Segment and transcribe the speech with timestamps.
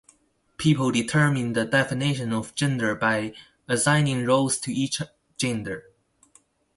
[0.57, 3.35] People determine the definition of gender by
[3.67, 4.99] assigning roles to each
[5.37, 5.91] gender.